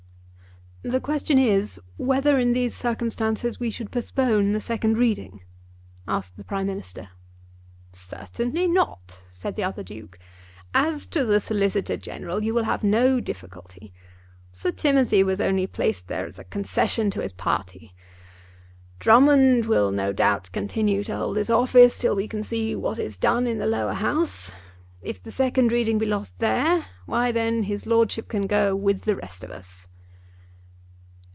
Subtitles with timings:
[0.83, 5.41] "The question is, whether in these circumstances we should postpone the second reading?"
[6.07, 7.09] asked the Prime Minister.
[7.93, 10.17] "Certainly not," said the other Duke.
[10.73, 13.93] "As to the Solicitor General you will have no difficulty.
[14.51, 17.93] Sir Timothy was only placed there as a concession to his party.
[18.97, 23.45] Drummond will no doubt continue to hold his office till we see what is done
[23.45, 24.51] in the Lower House.
[25.03, 29.15] If the second reading be lost there, why then his lordship can go with the
[29.15, 29.87] rest of us."